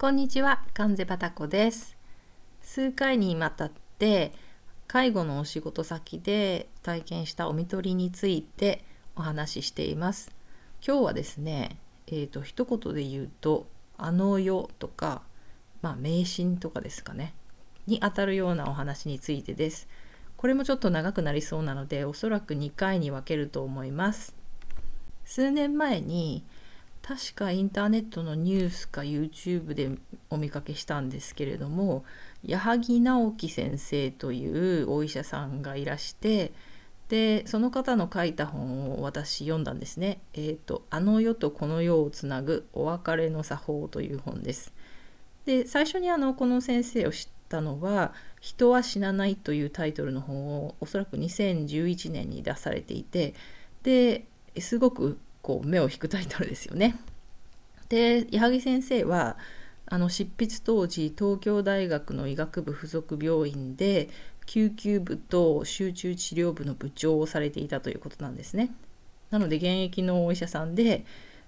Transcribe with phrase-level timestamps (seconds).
[0.00, 1.96] こんにちは、関瀬バタコです。
[2.62, 4.32] 数回にわたって
[4.86, 8.84] 介護のお仕事先で体験したお見取りについて
[9.16, 10.30] お話ししています。
[10.86, 13.66] 今日はですね、えー、と一言で言うと
[13.98, 15.22] 「あの世」とか、
[15.82, 17.34] まあ、迷信とかですかね
[17.88, 19.88] にあたるようなお話についてです。
[20.36, 24.36] これもちょっと長くなりそうなのでおそらく2回に分けると思います。
[25.24, 26.44] 数年前に
[27.02, 29.90] 確かインターネットのニュースか YouTube で
[30.30, 32.04] お見かけしたんですけれども
[32.44, 36.52] 矢作直樹先生というお医者さんがいらして
[37.08, 40.20] でその方の書いた本を私読んだんですね。
[40.34, 44.74] えーと「あの世とこの世をつなぐお別れの作法」という本です。
[45.46, 53.34] で最初にあのこの先生を知ったのは「人は死なない」というタイトルの本をおそらく2011年に出されていて
[53.82, 54.26] で
[54.58, 55.18] すごく
[55.48, 56.94] こう目を引くタイトルですよね。
[57.88, 59.38] で矢作先生は
[59.86, 64.10] あの執筆当時東京大学の医学部附属病院で
[64.44, 68.74] 救急部と集中治療部の部長をされていたということなんですね。
[69.30, 71.06] なので現役のお医者さんで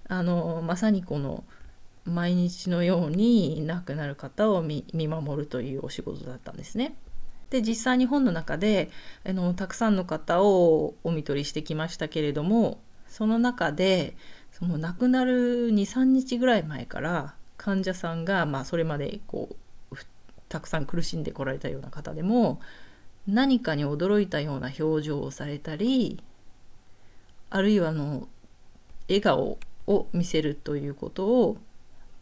[0.09, 1.45] あのまさにこの
[2.07, 6.97] 毎日のように亡くなる方を見守るというお仕事だったんですね。
[7.51, 8.89] で実際に本の中で
[9.29, 14.16] あのたくさんの方をお見取りしてきましたけれどもその中で
[14.53, 19.97] その亡くなる23日ぐらい前から患者さんが、まあ、それまでこう
[20.48, 22.61] たくさん苦しんでこられたような方でも
[23.27, 26.22] 何かに驚いたような表情をされたり
[27.50, 28.28] あるいはあの
[29.08, 31.56] 笑顔を見せるということを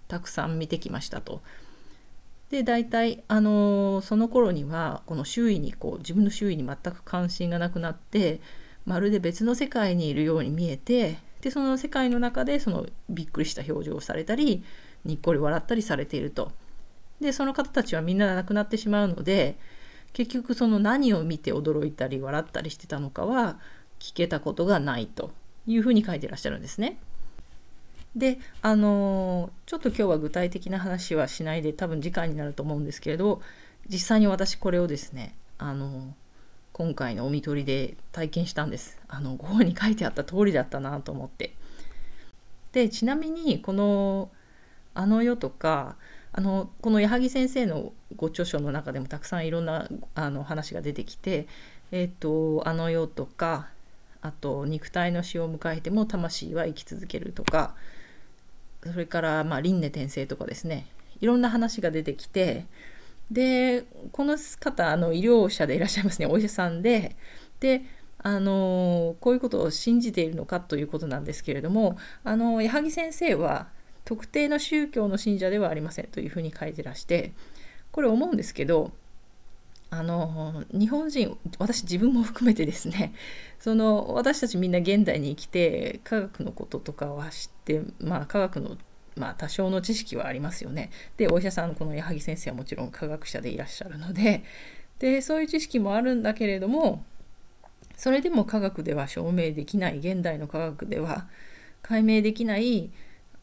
[0.09, 1.43] たくさん見てきましたと。
[2.51, 8.41] で大体あのその頃にはこの周囲にこう自分の周囲に全く関心がなくなって
[8.87, 14.65] まるで別の世界にいるように見えてでその世界の中でそのびっくりした表情をされたり
[15.05, 16.53] にっこり笑ったりされていると。
[17.21, 19.57] でその方たちはみんな亡くなってしまうので
[20.13, 23.59] 結局その何を見て驚いたり笑ったりしてたのかは
[23.99, 25.33] 聞けたことがないと
[25.67, 26.99] いうふうに書いてらっしゃるんですね。
[28.17, 33.43] であのちょっと今日は具体的な話はしないで多分次回になると思うんですけれど
[33.89, 36.15] 実際に私これをですねあの
[36.79, 38.99] 今回のお見取りで体験したんです。
[39.09, 41.55] あのご本に書いてあった通りだったなと思って。
[42.71, 44.31] でちなみにこの
[44.95, 45.97] 「あの世」とか
[46.31, 51.49] あのこの矢作先生のご著書の中でもたくさんいろんなあの話が出てきて
[51.91, 53.71] 「えーと、あの世」とか
[54.23, 57.75] あと「肉体の死を迎えても魂は生き続ける」とか
[58.85, 60.87] それから、まあ、輪廻転生とかですね。
[61.21, 62.67] いろんな話が出てきて
[63.31, 66.27] でこの方あの医療者でいらっしゃいますね。
[66.27, 67.17] お医者さんで。
[67.61, 67.83] で
[68.21, 73.69] あのこういうことを信じているのかということなんですけれどもあの矢作先生は
[74.05, 77.33] 特定の宗教の信者ではありませんというふうに書いてらして
[77.93, 78.91] これ思うんですけど
[79.91, 83.15] あの日本人私自分も含めてですね
[83.59, 88.77] その私たちみんな現代に生きて科学のこととかは知ってまあ科学の
[89.19, 90.91] まあ、多少の知識はありますよね。
[91.17, 94.45] でお医者さんこの矢作先生はもちろん科学者でいらっしゃるので
[94.99, 97.05] でそういう知識もあるんだけれども
[97.97, 101.27] それでも科学では証明できない現代の科学では
[101.83, 102.91] 解明できない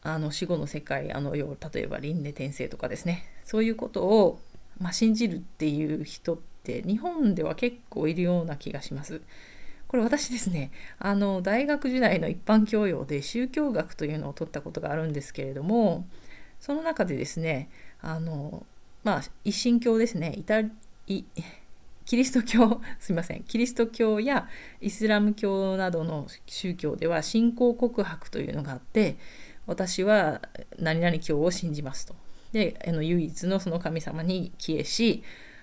[0.02, 4.40] あの死後の世界あの例えば輪廻転生とかですねそういうことを、
[4.80, 9.20] まあ、信じるっていう人って日本では結構いるような気がします。
[9.88, 16.06] これ私ですねあの大学時代の一般教養で宗教学というのを取ったことがあるんですけれども
[16.60, 17.68] その中でですね
[18.00, 18.66] あの
[19.04, 20.70] まあ一神教ですねイタイ
[22.04, 24.48] キリスト教 すみませんキリスト教や
[24.80, 29.16] イスラム教などの宗教では信仰告白というのがあって
[29.66, 30.40] 私は
[30.78, 32.14] 何々教を信じますと。
[32.52, 35.22] であの唯一のその神様に帰依し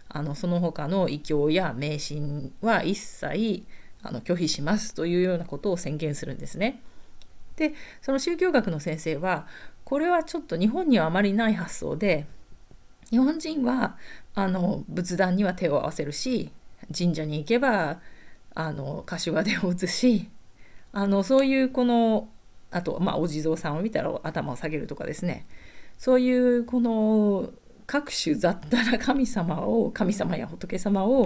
[0.09, 3.63] あのその他の異教や迷信は一切
[4.03, 6.81] あの拒否しますというようなことを宣言するんですね。
[7.56, 9.47] でその宗教学の先生は
[9.84, 12.25] これはちょっと日本にはあまりない発想で
[13.09, 13.97] 日本人は
[14.34, 16.52] あの仏壇には手を合わせるし
[16.96, 18.00] 神社に行けば
[18.55, 20.29] あの柏手を打つし
[20.91, 22.28] あのそういうこの
[22.72, 25.46] あと、まあ、お地蔵さんを見たら頭を下げるとかですね
[25.97, 27.52] そういうこの
[27.85, 31.23] 各種雑多な神様を神様や仏様を、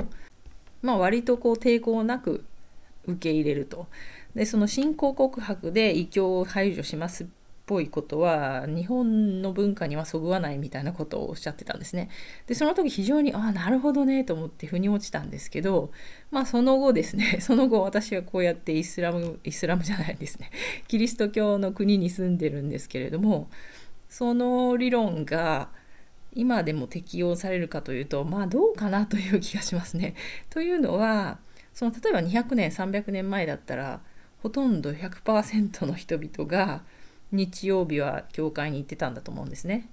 [0.81, 2.43] まあ、割とこう抵抗なく
[3.07, 3.87] 受け入れると。
[4.35, 7.27] でその信仰告白で異教を排除しますっ
[7.67, 12.09] ぽいことは日本の文化にはそぐわないみたいなことをおっしゃってたんですね。
[12.47, 15.91] でその時非常にああなるほどねと思って腑に落ちたんですけど
[16.31, 20.49] まあその後ですね その後私はこうやってイスラムイスラムじゃないですね
[20.87, 23.49] キリスト教の国に住んでるんですけれども
[24.07, 25.69] その理論が
[26.33, 30.15] 今でも適用されるかというとまあどうかなという気がしますね。
[30.49, 31.39] というのは
[31.77, 34.01] その例えば200年300年前だったら
[34.41, 36.81] ほとんど100%の人々が
[37.31, 39.87] 日曜日は教会に行ってたんだと思うんですね。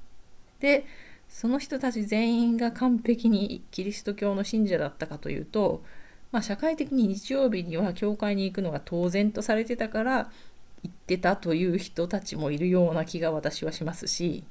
[0.60, 0.86] で
[1.28, 5.82] その人たち全員が完璧にキリスト教の信者だったかというと、
[6.32, 10.30] まあ、社会的に日曜日には教会に行くのが当然とされてたから
[10.84, 14.42] 行ってたという人たちもいるような気が私はしますし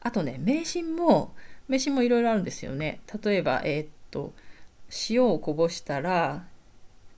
[0.00, 1.32] あとね迷信も
[1.68, 3.00] 迷信もいろいろあるんですよね。
[3.24, 4.34] 例えば、えー、っと
[5.10, 6.44] 塩をこぼしたら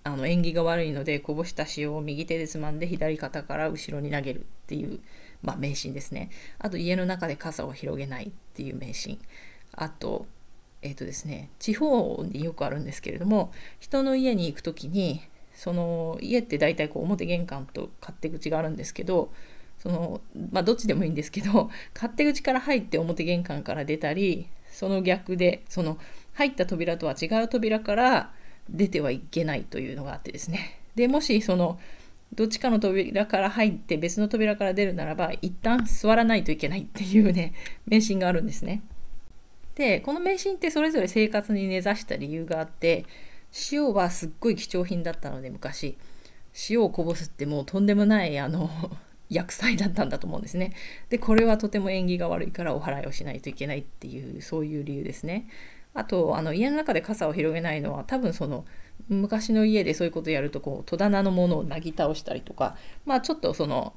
[0.02, 5.00] あの縁起が悪いのでこぼした塩を右手でつまんで左肩から後ろに投げるっていう、
[5.42, 6.30] まあ、迷信ですね。
[6.58, 9.18] あと家の中で傘を広げないっていう迷信。
[9.72, 10.26] あと
[10.82, 15.22] えっ、ー、とですね地方によくあるんですけれども人の家に行く時に
[15.54, 19.30] その家って大体こう表玄関と勝手口があるんですけど
[19.78, 20.20] その
[20.50, 25.98] まあどっちでもいいんですけど勝手口から入って表玄関から出たりその逆でその
[26.34, 28.32] 入った扉とは違う扉から
[28.68, 31.78] 出てはいけないというのがあってですねでもしその
[32.34, 37.54] どっちかの扉から入って別の扉から出るならば一旦座らないといけないっていうね
[37.86, 38.82] 迷信があるんですね
[39.74, 43.04] でこの迷信ってそれぞれ生活に根ざした理由があって
[43.72, 45.96] 塩はすっごい貴重品だったので昔
[46.70, 48.70] 塩をこぼすってもうとんでもないあの
[49.28, 50.72] 薬剤だったんだと思うんですね。
[51.08, 55.46] でこれはとても縁起が悪いからお祓いをしないといけないっていうそういう理由ですね。
[55.94, 58.64] あとあの家の中で傘を広げないのは多分その
[59.08, 63.92] 昔の家でそういうことをやるとこう戸棚のものをなぎ倒したりとかまあちょっとその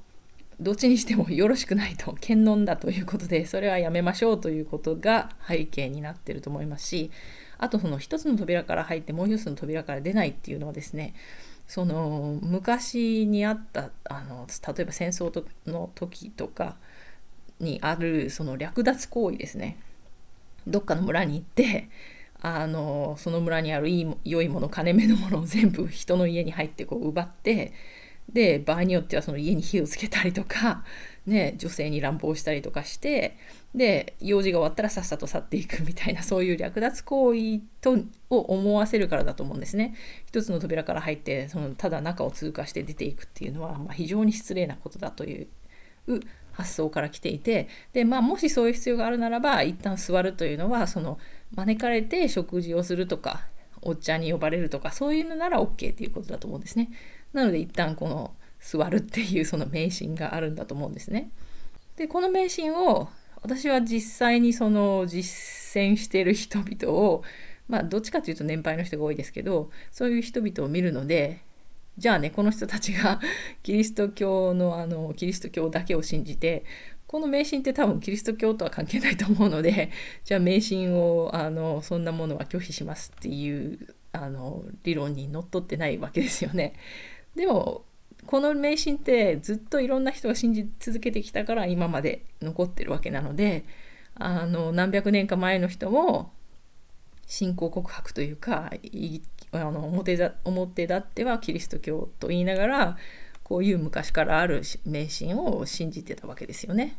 [0.60, 7.12] どっちにしてもよろしくないと 検問だということでそれはやめましょうということが背景になってると思いますし
[7.58, 11.14] あとその一つの扉から入ってもう一つの扉から出ないっていうのはですね
[11.68, 16.76] その昔にあったあの例えば戦争の時とか
[17.60, 19.78] にあるその略奪行為ですね。
[20.68, 21.90] どっかの村に行って
[22.42, 27.74] あのその村にあるいい良いもの金目のものを全部人の家に入ってこう奪って
[28.32, 30.84] で場合によってはその家に火をつけたりとか、
[31.26, 33.38] ね、女性に乱暴したりとかして
[33.76, 37.98] で用事が終わったらさっさと去っていくみたいなそういう略奪行為と
[38.30, 39.96] を思わせるからだと思うんですね。
[40.26, 45.48] 一つの扉から入ってそのただ中を通過して出ていくっていうのは、まあ、非常に失礼なことだという
[46.54, 51.20] 発想から来ていてで、まあ、もしそういう必要があるならば一旦座るというのはその
[51.56, 53.48] 招かれて食事をするとか
[53.82, 56.90] おっちゃんに呼ばれるとかそういうのなら OK っていうことだと思うんですね。
[57.34, 61.30] なので一旦この座るっていうその迷信があるんだと思うんですね。
[61.98, 63.10] でこの迷信を
[63.42, 67.24] 私は実際にその実践してる人々を
[67.68, 71.42] まあどっちかというと年配の人が多いですけどそういう人々を見るので
[71.98, 73.20] じゃあねこの人たちが
[73.62, 76.66] キリスト教のあのキリスト教だけを信じて
[77.08, 79.92] この迷信って多分キリスト教とは関係ないと思うので
[80.26, 86.74] じゃあ迷信をあのそんなものは拒否しますっていうあの理論にのっとってないわけですよね。
[87.36, 87.86] でも
[88.26, 93.66] この迷信ってずっといろんな人が信じ続けてきたから今まで残ってるわけなので
[94.16, 96.32] あの何百年か前の人も
[97.28, 98.72] 信仰告白というか
[99.54, 102.98] あの表だ表立ってはキリスト教と言いながら
[103.44, 106.98] こういう昔からある迷信を信じてたわけですよね。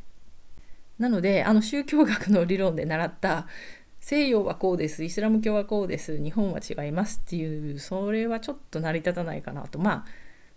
[0.98, 3.46] なのであの宗教学の理論で習った
[3.98, 10.06] 西洋はこうですイスラム教はこうです日本は違いますっていうそれはちょっと成り立たないかなとまあ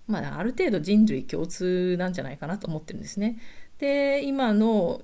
[0.08, 3.39] まあ、ある程度人類共通なんじゃないかなと思ってるんですね。
[3.77, 5.01] で今の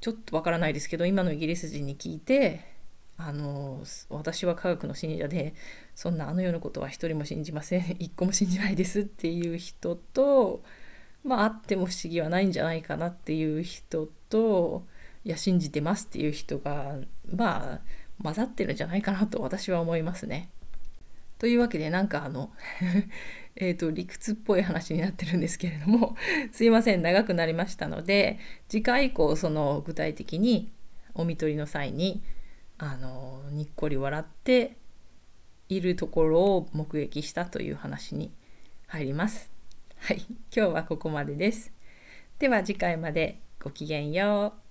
[0.00, 2.75] ちょっとわからないですけど今のイギリス人に聞いて
[3.18, 5.54] あの私は科学の信者で
[5.94, 10.62] そんなあの世のことは一人も信じません 一個も信じないですっていう人と
[11.24, 14.86] まああっても不思議はないんじゃないかなっていう人と
[15.24, 16.98] いや信じてますっていう人が
[17.34, 17.80] まあ
[18.22, 20.50] 混ざってるんじゃないかなと私は思いますね。
[21.38, 22.50] というわけでなんかあの
[23.56, 26.16] えと理屈っぽい話になってるんですけれども
[26.52, 30.72] すいません長くなりましたので次回以降その具体的に
[31.14, 32.22] お見取りの際に
[32.78, 34.76] あのにっこり笑って
[35.68, 38.32] いるところを目撃したという話に
[38.86, 39.50] 入ります。
[39.98, 41.72] はい、今日はここまでです。
[42.38, 44.65] では次回までごきげんよう。